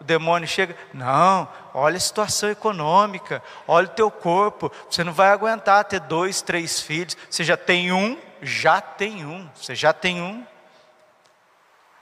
o 0.00 0.04
demônio 0.04 0.48
chega, 0.48 0.76
não, 0.94 1.48
olha 1.74 1.96
a 1.96 2.00
situação 2.00 2.48
econômica, 2.48 3.42
olha 3.66 3.86
o 3.86 3.90
teu 3.90 4.10
corpo, 4.10 4.72
você 4.88 5.04
não 5.04 5.12
vai 5.12 5.28
aguentar 5.28 5.84
ter 5.84 6.00
dois, 6.00 6.40
três 6.40 6.80
filhos, 6.80 7.16
você 7.28 7.44
já 7.44 7.56
tem 7.56 7.92
um, 7.92 8.18
já 8.40 8.80
tem 8.80 9.26
um, 9.26 9.50
você 9.54 9.74
já 9.74 9.92
tem 9.92 10.22
um. 10.22 10.46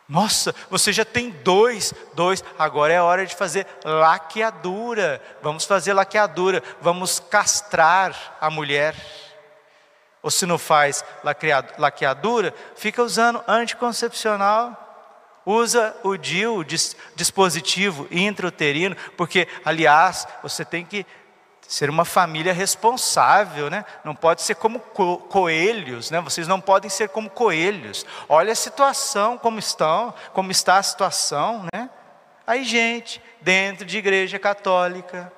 Nossa, 0.08 0.54
você 0.68 0.92
já 0.92 1.04
tem 1.04 1.30
dois, 1.30 1.94
dois, 2.14 2.44
agora 2.58 2.92
é 2.92 3.00
hora 3.00 3.24
de 3.24 3.34
fazer 3.34 3.66
laqueadura. 3.84 5.20
Vamos 5.42 5.64
fazer 5.64 5.94
laqueadura, 5.94 6.62
vamos 6.80 7.20
castrar 7.20 8.36
a 8.40 8.50
mulher. 8.50 8.94
Ou 10.22 10.30
se 10.30 10.44
não 10.46 10.58
faz 10.58 11.04
laqueadura, 11.78 12.54
fica 12.76 13.02
usando 13.02 13.42
anticoncepcional. 13.48 14.80
Usa 15.46 15.94
o 16.02 16.16
DIU, 16.16 16.64
dispositivo 17.14 18.08
intrauterino, 18.10 18.96
porque, 19.16 19.46
aliás, 19.62 20.26
você 20.42 20.64
tem 20.64 20.84
que 20.84 21.04
ser 21.66 21.88
uma 21.88 22.04
família 22.04 22.52
responsável, 22.52 23.70
né? 23.70 23.84
Não 24.04 24.14
pode 24.14 24.42
ser 24.42 24.54
como 24.54 24.78
co 24.78 25.18
coelhos, 25.18 26.10
né? 26.10 26.20
Vocês 26.20 26.46
não 26.46 26.60
podem 26.60 26.90
ser 26.90 27.08
como 27.08 27.30
coelhos. 27.30 28.04
Olha 28.28 28.52
a 28.52 28.56
situação 28.56 29.38
como 29.38 29.58
estão, 29.58 30.14
como 30.32 30.50
está 30.50 30.76
a 30.76 30.82
situação, 30.82 31.66
né? 31.72 31.88
Aí 32.46 32.64
gente 32.64 33.22
dentro 33.40 33.86
de 33.86 33.98
igreja 33.98 34.38
católica 34.38 35.32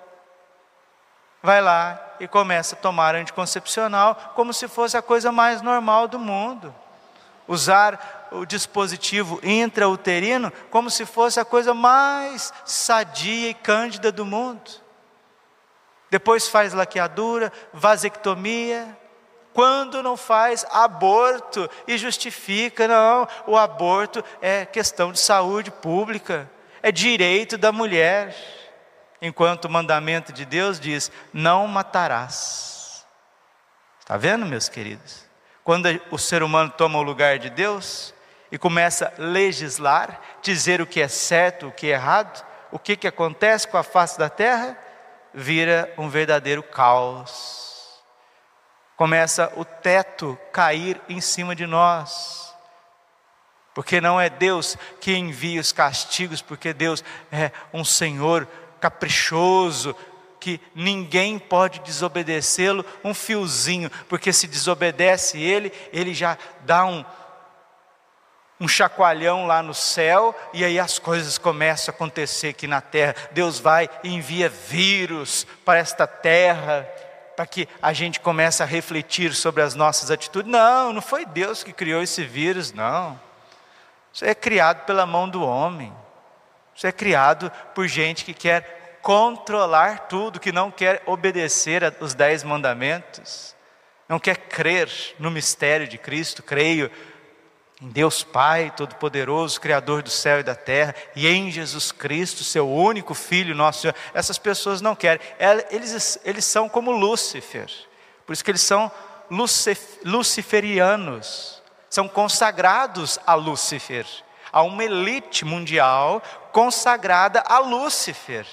vai 1.42 1.61
lá 1.61 2.14
e 2.18 2.26
começa 2.26 2.75
a 2.75 2.78
tomar 2.78 3.14
anticoncepcional 3.14 4.33
como 4.35 4.52
se 4.52 4.66
fosse 4.66 4.97
a 4.97 5.02
coisa 5.02 5.30
mais 5.30 5.62
normal 5.62 6.09
do 6.09 6.18
mundo. 6.18 6.75
Usar 7.47 8.28
o 8.33 8.45
dispositivo 8.45 9.38
intrauterino 9.45 10.52
como 10.68 10.90
se 10.90 11.06
fosse 11.06 11.38
a 11.38 11.45
coisa 11.45 11.73
mais 11.73 12.52
sadia 12.64 13.50
e 13.50 13.54
cândida 13.54 14.11
do 14.11 14.25
mundo 14.25 14.86
depois 16.16 16.49
faz 16.49 16.73
laqueadura, 16.73 17.52
vasectomia. 17.75 18.96
Quando 19.52 20.02
não 20.02 20.16
faz 20.16 20.64
aborto 20.70 21.68
e 21.87 21.99
justifica, 21.99 22.88
não, 22.88 23.28
o 23.46 23.54
aborto 23.54 24.25
é 24.40 24.64
questão 24.64 25.12
de 25.12 25.20
saúde 25.20 25.70
pública, 25.70 26.50
é 26.82 26.90
direito 26.90 27.58
da 27.58 27.70
mulher. 27.70 28.35
Enquanto 29.20 29.66
o 29.66 29.70
mandamento 29.70 30.32
de 30.32 30.46
Deus 30.46 30.80
diz: 30.80 31.12
não 31.35 31.66
matarás. 31.66 33.04
Está 34.00 34.16
vendo, 34.16 34.46
meus 34.46 34.70
queridos? 34.70 35.26
Quando 35.62 35.87
o 36.11 36.16
ser 36.16 36.42
humano 36.42 36.73
toma 36.78 36.99
o 36.99 37.02
lugar 37.02 37.38
de 37.38 37.50
Deus, 37.50 38.14
e 38.50 38.56
começa 38.56 39.12
a 39.18 39.23
legislar, 39.23 40.18
dizer 40.40 40.80
o 40.80 40.87
que 40.87 41.02
é 41.02 41.08
certo, 41.08 41.68
o 41.68 41.73
que 41.73 41.88
é 41.88 41.90
errado, 41.90 42.42
o 42.73 42.78
que, 42.78 42.96
que 42.96 43.06
acontece 43.06 43.68
com 43.68 43.76
a 43.76 43.82
face 43.82 44.18
da 44.18 44.30
terra? 44.30 44.78
Vira 45.38 45.93
um 45.99 46.09
verdadeiro 46.09 46.62
caos. 46.62 48.00
Começa 48.97 49.52
o 49.55 49.66
teto 49.66 50.38
cair 50.50 50.99
em 51.11 51.21
cima 51.21 51.55
de 51.55 51.66
nós. 51.66 52.55
Porque 53.75 54.00
não 54.00 54.19
é 54.19 54.31
Deus 54.31 54.78
que 54.99 55.14
envia 55.14 55.61
os 55.61 55.73
castigos, 55.73 56.40
porque 56.40 56.73
Deus 56.73 57.05
é 57.31 57.52
um 57.71 57.85
Senhor 57.85 58.49
caprichoso, 58.81 59.95
que 60.40 60.59
ninguém 60.75 61.38
pode 61.38 61.81
desobedecê-lo 61.81 62.83
um 63.05 63.12
fiozinho, 63.12 63.90
porque 64.09 64.33
se 64.33 64.47
desobedece 64.47 65.38
ele, 65.38 65.71
ele 65.93 66.14
já 66.14 66.38
dá 66.61 66.87
um, 66.87 67.05
um 68.58 68.66
chacoalhão 68.66 69.46
lá 69.46 69.62
no 69.62 69.75
céu, 69.75 70.34
e 70.52 70.64
aí 70.64 70.78
as 70.78 70.98
coisas 70.98 71.36
começam 71.36 71.92
a 71.92 71.94
acontecer 71.94 72.48
aqui 72.48 72.66
na 72.66 72.80
terra. 72.80 73.14
Deus 73.32 73.58
vai 73.58 73.88
e 74.02 74.14
envia 74.14 74.48
vírus 74.48 75.46
para 75.64 75.78
esta 75.78 76.06
terra, 76.06 76.88
para 77.36 77.46
que 77.46 77.68
a 77.82 77.92
gente 77.92 78.18
comece 78.18 78.62
a 78.62 78.66
refletir 78.66 79.34
sobre 79.34 79.62
as 79.62 79.75
nossas 79.75 80.10
atitudes. 80.10 80.50
Não, 80.50 80.92
não 80.92 81.02
foi 81.02 81.26
Deus 81.26 81.62
que 81.62 81.72
criou 81.72 82.02
esse 82.02 82.25
vírus, 82.25 82.72
não. 82.72 83.20
Isso 84.12 84.25
é 84.25 84.34
criado 84.34 84.86
pela 84.86 85.04
mão 85.04 85.28
do 85.28 85.44
homem. 85.44 85.92
Isso 86.75 86.86
é 86.86 86.92
criado 86.92 87.52
por 87.75 87.86
gente 87.86 88.25
que 88.25 88.32
quer 88.32 88.98
controlar 89.02 90.08
tudo, 90.08 90.40
que 90.40 90.50
não 90.50 90.70
quer 90.70 91.02
obedecer 91.06 91.82
os 92.00 92.14
dez 92.14 92.42
mandamentos, 92.42 93.54
não 94.08 94.18
quer 94.18 94.36
crer 94.36 94.90
no 95.18 95.30
mistério 95.30 95.86
de 95.86 95.98
Cristo. 95.98 96.42
Creio 96.42 96.90
em 97.80 97.88
Deus 97.88 98.25
Pai 98.25 98.73
Todo-Poderoso, 98.75 99.61
Criador 99.61 100.02
do 100.02 100.11
céu 100.11 100.40
e 100.40 100.42
da 100.42 100.54
terra, 100.54 100.95
e 101.14 101.26
em 101.26 101.50
Jesus 101.50 101.92
Cristo, 101.92 102.42
seu 102.42 102.68
único 102.68 103.12
Filho, 103.12 103.54
nosso 103.54 103.83
Senhor. 103.83 103.95
Essas 104.14 104.38
pessoas 104.38 104.80
não 104.80 104.95
querem, 104.95 105.21
eles, 105.71 106.18
eles 106.25 106.45
são 106.45 106.68
como 106.68 106.90
Lúcifer, 106.90 107.71
por 108.26 108.33
isso 108.33 108.45
que 108.45 108.50
eles 108.50 108.62
são 108.62 108.90
luciferianos, 110.04 111.62
são 111.90 112.09
consagrados 112.09 113.18
a 113.26 113.35
Lúcifer, 113.35 114.06
a 114.52 114.62
uma 114.62 114.85
elite 114.85 115.45
mundial 115.45 116.23
consagrada 116.52 117.42
a 117.47 117.59
Lúcifer. 117.59 118.47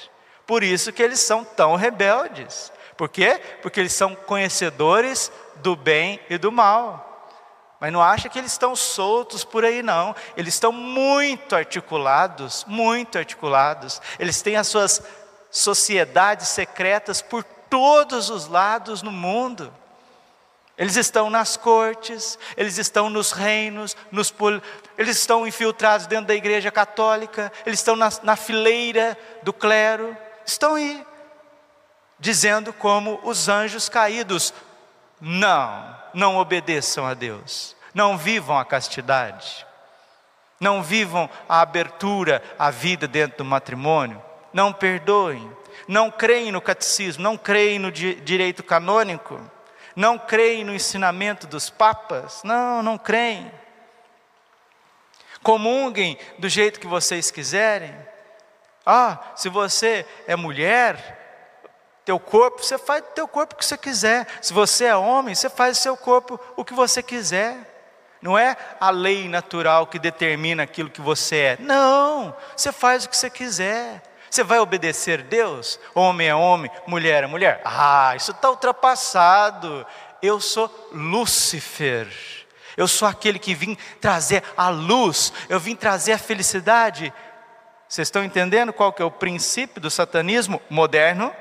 Por 0.46 0.64
isso 0.64 0.92
que 0.92 1.02
eles 1.02 1.20
são 1.20 1.44
tão 1.44 1.76
rebeldes. 1.76 2.72
Por 2.98 3.08
quê? 3.08 3.40
Porque 3.62 3.80
eles 3.80 3.94
são 3.94 4.14
conhecedores 4.14 5.32
do 5.58 5.76
bem 5.76 6.20
e 6.30 6.38
do 6.38 6.52
mal. 6.52 7.13
Mas 7.84 7.92
não 7.92 8.02
acha 8.02 8.30
que 8.30 8.40
eles 8.40 8.54
estão 8.54 8.78
soltos 8.78 9.44
por 9.44 9.66
aí, 9.66 9.84
não. 9.84 10.16
Eles 10.38 10.54
estão 10.54 10.72
muito 10.72 11.54
articulados, 11.54 12.64
muito 12.66 13.18
articulados. 13.18 14.02
Eles 14.18 14.42
têm 14.42 14.56
as 14.56 14.68
suas 14.68 15.04
sociedades 15.52 16.48
secretas 16.48 17.22
por 17.22 17.44
todos 17.44 18.30
os 18.30 18.48
lados 18.48 19.02
no 19.02 19.12
mundo. 19.12 19.70
Eles 20.78 20.96
estão 20.96 21.30
nas 21.30 21.58
cortes, 21.58 22.40
eles 22.56 22.78
estão 22.78 23.10
nos 23.10 23.34
reinos, 23.34 23.98
nos 24.10 24.32
pol... 24.32 24.62
eles 24.98 25.18
estão 25.18 25.46
infiltrados 25.46 26.08
dentro 26.08 26.28
da 26.28 26.36
igreja 26.36 26.72
católica, 26.72 27.52
eles 27.66 27.82
estão 27.82 27.98
na, 27.98 28.10
na 28.24 28.38
fileira 28.38 29.18
do 29.42 29.52
clero, 29.52 30.16
estão 30.46 30.76
aí, 30.76 31.06
dizendo 32.18 32.72
como 32.72 33.20
os 33.26 33.50
anjos 33.50 33.90
caídos: 33.90 34.54
não, 35.20 36.02
não 36.14 36.38
obedeçam 36.38 37.06
a 37.06 37.14
Deus, 37.14 37.76
não 37.94 38.18
vivam 38.18 38.58
a 38.58 38.66
castidade, 38.66 39.66
não 40.60 40.82
vivam 40.82 41.30
a 41.48 41.62
abertura 41.62 42.42
à 42.58 42.70
vida 42.70 43.08
dentro 43.08 43.40
do 43.40 43.46
matrimônio, 43.46 44.22
não 44.54 44.72
perdoem, 44.72 45.52
não 45.88 46.10
creem 46.10 46.52
no 46.52 46.62
catecismo, 46.62 47.24
não 47.24 47.38
creem 47.38 47.80
no 47.80 47.92
direito 47.92 48.64
canônico, 48.64 49.40
não 49.96 50.18
creem 50.18 50.64
no 50.64 50.74
ensinamento 50.74 51.46
dos 51.48 51.70
papas, 51.70 52.42
não, 52.44 52.82
não 52.82 52.98
creem. 52.98 53.52
Comunguem 55.42 56.18
do 56.40 56.48
jeito 56.48 56.80
que 56.80 56.88
vocês 56.88 57.30
quiserem. 57.30 57.94
Ah, 58.86 59.20
se 59.36 59.50
você 59.50 60.06
é 60.26 60.36
mulher, 60.36 61.23
teu 62.06 62.20
corpo, 62.20 62.64
você 62.64 62.78
faz 62.78 63.02
do 63.02 63.10
teu 63.10 63.28
corpo 63.28 63.56
o 63.56 63.58
que 63.58 63.66
você 63.66 63.78
quiser. 63.78 64.28
Se 64.42 64.54
você 64.54 64.86
é 64.86 64.96
homem, 64.96 65.34
você 65.34 65.50
faz 65.50 65.78
do 65.78 65.82
seu 65.82 65.98
corpo 65.98 66.40
o 66.56 66.66
que 66.66 66.74
você 66.74 67.02
quiser. 67.02 67.56
Não 68.22 68.38
é 68.38 68.56
a 68.80 68.90
lei 68.90 69.28
natural 69.28 69.88
que 69.88 70.00
determina 70.00 70.64
aquilo 70.64 70.90
que 70.90 71.02
você 71.02 71.38
é. 71.38 71.58
Não, 71.60 72.36
você 72.56 72.72
faz 72.72 73.04
o 73.04 73.10
que 73.10 73.18
você 73.18 73.30
quiser. 73.30 74.02
Você 74.30 74.44
vai 74.44 74.60
obedecer 74.60 75.22
Deus? 75.22 75.80
Homem 75.94 76.28
é 76.28 76.34
homem, 76.34 76.72
mulher 76.88 77.24
é 77.24 77.28
mulher. 77.28 77.62
Ah, 77.64 78.14
isso 78.16 78.32
está 78.32 78.50
ultrapassado. 78.50 79.86
Eu 80.22 80.40
sou 80.40 80.90
Lúcifer. 80.92 82.08
Eu 82.76 82.88
sou 82.88 83.08
aquele 83.08 83.38
que 83.38 83.54
vim 83.54 83.78
trazer 84.02 84.42
a 84.58 84.70
luz. 84.70 85.32
Eu 85.50 85.60
vim 85.60 85.76
trazer 85.76 86.14
a 86.14 86.18
felicidade. 86.18 87.14
Vocês 87.88 88.08
estão 88.08 88.24
entendendo 88.24 88.74
qual 88.74 88.92
que 88.92 89.02
é 89.02 89.06
o 89.06 89.12
princípio 89.12 89.80
do 89.80 89.92
satanismo 89.92 90.60
moderno? 90.70 91.32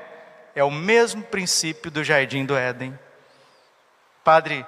É 0.55 0.63
o 0.63 0.71
mesmo 0.71 1.23
princípio 1.23 1.89
do 1.89 2.03
jardim 2.03 2.45
do 2.45 2.55
Éden. 2.55 2.97
Padre, 4.23 4.65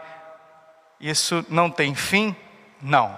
isso 0.99 1.45
não 1.49 1.69
tem 1.69 1.93
fim? 1.93 2.35
Não. 2.81 3.17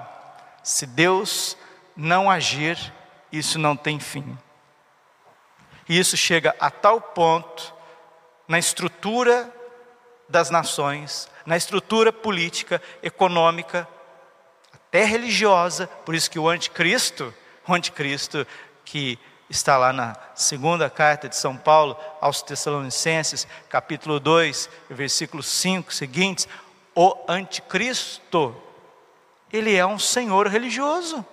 Se 0.64 0.86
Deus 0.86 1.58
não 1.96 2.30
agir, 2.30 2.94
isso 3.32 3.58
não 3.58 3.76
tem 3.76 4.00
fim. 4.00 4.38
E 5.88 5.98
isso 5.98 6.18
chega 6.18 6.56
a 6.60 6.70
tal 6.70 7.00
ponto 7.00 7.74
na 8.48 8.60
estrutura 8.60 9.54
das 10.28 10.50
nações, 10.50 11.30
na 11.46 11.56
estrutura 11.56 12.12
política, 12.12 12.82
econômica, 13.02 13.88
até 14.74 15.04
religiosa, 15.04 15.88
por 16.06 16.14
isso 16.14 16.30
que 16.30 16.40
o 16.40 16.50
anticristo, 16.50 17.34
o 17.68 17.74
anticristo 17.74 18.46
que 18.84 19.18
está 19.50 19.78
lá 19.78 19.94
na 19.94 20.16
segunda 20.36 20.90
carta 20.90 21.30
de 21.30 21.36
São 21.36 21.56
Paulo 21.56 21.98
aos 22.20 22.42
Tessalonicenses, 22.42 23.48
capítulo 23.70 24.20
2, 24.20 24.70
versículo 24.90 25.42
5 25.42 25.94
seguintes, 25.94 26.48
o 26.94 27.16
anticristo, 27.28 28.56
ele 29.52 29.76
é 29.76 29.86
um 29.86 30.00
senhor 30.00 30.48
religioso. 30.48 31.26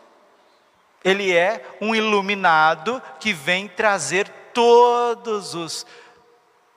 Ele 1.03 1.35
é 1.37 1.77
um 1.81 1.95
iluminado 1.95 3.03
que 3.19 3.33
vem 3.33 3.69
trazer 3.69 4.29
todos 4.53 5.55
os 5.55 5.87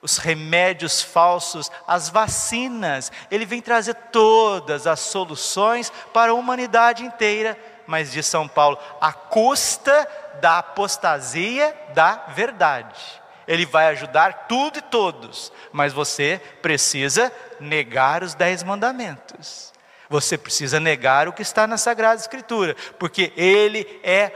os 0.00 0.16
remédios 0.16 1.02
falsos, 1.02 1.70
as 1.86 2.08
vacinas, 2.08 3.10
ele 3.30 3.44
vem 3.44 3.60
trazer 3.60 3.94
todas 3.94 4.86
as 4.86 5.00
soluções 5.00 5.92
para 6.12 6.30
a 6.30 6.34
humanidade 6.34 7.04
inteira, 7.04 7.58
mas 7.88 8.12
de 8.12 8.22
São 8.22 8.46
Paulo, 8.46 8.78
à 9.00 9.14
custa 9.14 10.06
da 10.42 10.58
apostasia 10.58 11.74
da 11.94 12.26
verdade. 12.28 13.00
Ele 13.46 13.64
vai 13.64 13.88
ajudar 13.88 14.46
tudo 14.46 14.78
e 14.78 14.82
todos, 14.82 15.50
mas 15.72 15.94
você 15.94 16.38
precisa 16.60 17.32
negar 17.58 18.22
os 18.22 18.34
dez 18.34 18.62
mandamentos. 18.62 19.72
Você 20.10 20.36
precisa 20.36 20.78
negar 20.78 21.28
o 21.28 21.32
que 21.32 21.40
está 21.40 21.66
na 21.66 21.78
Sagrada 21.78 22.20
Escritura, 22.20 22.76
porque 22.98 23.32
Ele 23.34 24.00
é 24.04 24.32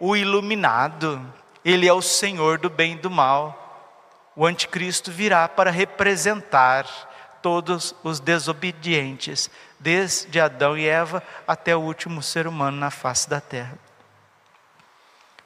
o 0.00 0.16
iluminado, 0.16 1.20
Ele 1.62 1.86
é 1.86 1.92
o 1.92 2.00
Senhor 2.00 2.56
do 2.56 2.70
bem 2.70 2.94
e 2.94 2.98
do 2.98 3.10
mal. 3.10 3.62
O 4.34 4.46
anticristo 4.46 5.10
virá 5.12 5.46
para 5.46 5.70
representar 5.70 6.86
todos 7.42 7.94
os 8.02 8.20
desobedientes, 8.20 9.50
desde 9.86 10.40
Adão 10.40 10.76
e 10.76 10.84
Eva 10.84 11.22
até 11.46 11.76
o 11.76 11.80
último 11.80 12.20
ser 12.20 12.48
humano 12.48 12.76
na 12.76 12.90
face 12.90 13.30
da 13.30 13.40
terra. 13.40 13.78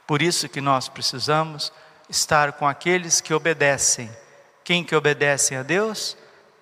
Por 0.07 0.19
isso 0.19 0.49
que 0.49 0.59
nós 0.59 0.89
precisamos 0.89 1.71
estar 2.09 2.53
com 2.53 2.67
aqueles 2.67 3.21
que 3.21 3.35
obedecem. 3.35 4.09
Quem 4.63 4.83
que 4.83 4.95
obedecem 4.95 5.59
a 5.59 5.61
Deus? 5.61 6.17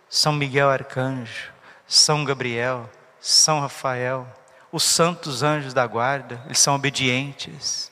São 0.10 0.34
Miguel 0.34 0.70
Arcanjo, 0.70 1.54
São 1.88 2.26
Gabriel, 2.26 2.89
São 3.22 3.62
Rafael, 3.62 4.28
os 4.74 4.84
santos 4.84 5.42
anjos 5.42 5.74
da 5.74 5.88
guarda, 5.88 6.42
eles 6.48 6.60
são 6.60 6.76
obedientes. 6.76 7.89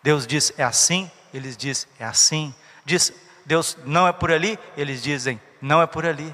Deus 0.00 0.28
diz 0.28 0.52
é 0.56 0.62
assim, 0.62 1.10
eles 1.34 1.56
dizem 1.56 1.88
é 1.98 2.04
assim. 2.04 2.54
Diz 2.84 3.12
Deus 3.44 3.76
não 3.84 4.06
é 4.06 4.12
por 4.12 4.30
ali, 4.30 4.56
eles 4.76 5.02
dizem 5.02 5.40
não 5.60 5.82
é 5.82 5.88
por 5.88 6.06
ali. 6.06 6.32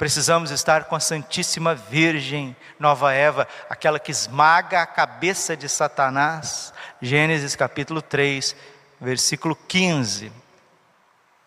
Precisamos 0.00 0.50
estar 0.50 0.84
com 0.84 0.96
a 0.96 1.00
Santíssima 1.00 1.74
Virgem, 1.74 2.56
Nova 2.78 3.12
Eva, 3.12 3.46
aquela 3.68 4.00
que 4.00 4.10
esmaga 4.10 4.80
a 4.80 4.86
cabeça 4.86 5.54
de 5.54 5.68
Satanás. 5.68 6.72
Gênesis 7.02 7.54
capítulo 7.54 8.00
3, 8.00 8.56
versículo 8.98 9.54
15. 9.54 10.32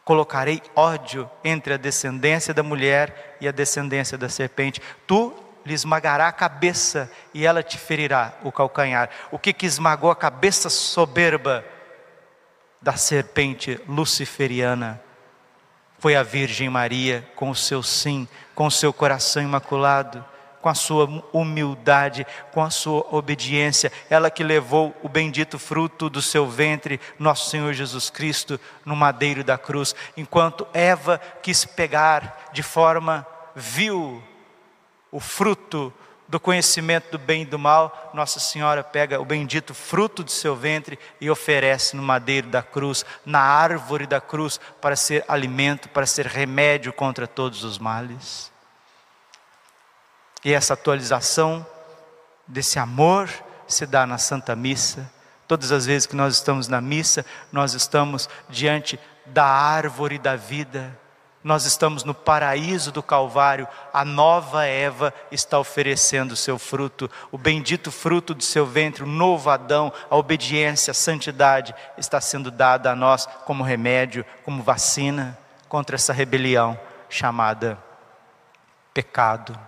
Colocarei 0.06 0.62
ódio 0.76 1.28
entre 1.44 1.74
a 1.74 1.78
descendência 1.78 2.54
da 2.54 2.62
mulher 2.62 3.38
e 3.42 3.48
a 3.48 3.52
descendência 3.52 4.20
da 4.20 4.30
serpente. 4.30 4.80
Tu 5.08 5.34
lhe 5.66 5.74
esmagará 5.74 6.28
a 6.28 6.32
cabeça 6.32 7.12
e 7.34 7.48
ela 7.48 7.64
te 7.64 7.80
ferirá 7.80 8.36
o 8.44 8.52
calcanhar. 8.52 9.10
O 9.32 9.40
que 9.40 9.52
que 9.52 9.66
esmagou 9.66 10.12
a 10.12 10.16
cabeça 10.16 10.70
soberba 10.70 11.66
da 12.80 12.96
serpente 12.98 13.82
luciferiana? 13.88 15.02
Foi 16.04 16.18
a 16.18 16.22
Virgem 16.22 16.70
Maria 16.70 17.26
com 17.34 17.50
o 17.50 17.56
seu 17.56 17.82
sim, 17.82 18.28
com 18.54 18.68
o 18.68 18.72
seu 18.72 18.92
coração 18.92 19.42
imaculado 19.42 20.26
com 20.62 20.68
a 20.68 20.74
sua 20.74 21.06
humildade, 21.32 22.28
com 22.52 22.62
a 22.62 22.70
sua 22.70 23.08
obediência, 23.10 23.90
ela 24.10 24.30
que 24.30 24.44
levou 24.44 24.94
o 25.02 25.08
bendito 25.08 25.58
fruto 25.58 26.10
do 26.10 26.22
seu 26.22 26.46
ventre, 26.46 27.00
nosso 27.18 27.50
Senhor 27.50 27.72
Jesus 27.74 28.10
Cristo, 28.10 28.60
no 28.86 28.98
madeiro 28.98 29.46
da 29.46 29.58
cruz, 29.58 29.96
enquanto 30.18 30.68
Eva 30.74 31.22
quis 31.42 31.64
pegar 31.64 32.50
de 32.52 32.64
forma 32.64 33.26
vil 33.56 34.22
o 35.10 35.22
fruto 35.22 35.94
do 36.34 36.40
conhecimento 36.40 37.12
do 37.12 37.20
bem 37.20 37.44
e 37.44 37.46
do 37.46 37.60
mal, 37.60 38.10
Nossa 38.12 38.40
Senhora 38.40 38.84
pega 38.84 39.22
o 39.22 39.26
bendito 39.26 39.72
fruto 39.72 40.24
do 40.24 40.32
seu 40.32 40.56
ventre 40.56 40.98
e 41.22 41.30
oferece 41.30 41.96
no 41.96 42.02
madeiro 42.02 42.48
da 42.48 42.64
cruz, 42.64 43.06
na 43.24 43.40
árvore 43.40 44.08
da 44.08 44.20
cruz, 44.20 44.60
para 44.82 44.96
ser 44.96 45.24
alimento, 45.28 45.90
para 45.90 46.08
ser 46.08 46.26
remédio 46.26 46.92
contra 46.92 47.28
todos 47.28 47.64
os 47.64 47.78
males. 47.78 48.52
E 50.44 50.52
essa 50.52 50.74
atualização 50.74 51.64
desse 52.48 52.80
amor 52.80 53.30
se 53.68 53.86
dá 53.86 54.08
na 54.08 54.18
Santa 54.18 54.56
Missa. 54.56 55.08
Todas 55.48 55.72
as 55.72 55.86
vezes 55.86 56.08
que 56.08 56.16
nós 56.16 56.34
estamos 56.34 56.68
na 56.68 56.82
missa, 56.82 57.24
nós 57.52 57.76
estamos 57.76 58.28
diante 58.50 59.00
da 59.28 59.46
árvore 59.46 60.18
da 60.18 60.36
vida. 60.36 61.00
Nós 61.44 61.66
estamos 61.66 62.06
no 62.06 62.14
paraíso 62.14 62.90
do 62.90 63.04
Calvário, 63.04 63.68
a 63.94 64.06
nova 64.06 64.66
Eva 64.66 65.14
está 65.30 65.60
oferecendo 65.60 66.32
o 66.32 66.38
seu 66.38 66.58
fruto, 66.58 67.12
o 67.32 67.38
bendito 67.38 67.92
fruto 67.92 68.34
do 68.34 68.44
seu 68.44 68.66
ventre, 68.66 69.04
o 69.04 69.08
novo 69.08 69.50
Adão, 69.50 69.92
a 70.10 70.16
obediência, 70.16 70.92
a 70.92 70.94
santidade 70.94 71.76
está 71.98 72.22
sendo 72.22 72.50
dada 72.50 72.92
a 72.92 72.96
nós 72.96 73.26
como 73.46 73.62
remédio, 73.62 74.26
como 74.46 74.64
vacina 74.64 75.38
contra 75.68 75.96
essa 75.96 76.14
rebelião 76.14 76.80
chamada 77.10 77.78
pecado. 78.94 79.60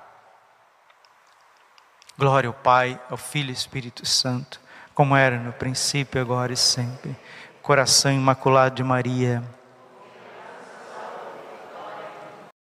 Glória 2.18 2.48
ao 2.48 2.54
Pai, 2.54 2.98
ao 3.10 3.18
Filho 3.18 3.50
e 3.50 3.54
Espírito 3.54 4.06
Santo, 4.06 4.62
como 4.94 5.14
era 5.14 5.38
no 5.38 5.52
princípio, 5.52 6.22
agora 6.22 6.54
e 6.54 6.58
sempre. 6.58 7.18
Coração 7.62 8.14
imaculado 8.14 8.76
de 8.76 8.84
Maria 8.84 9.44